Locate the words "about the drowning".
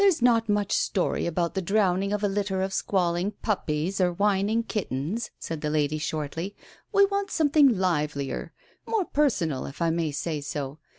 1.27-2.11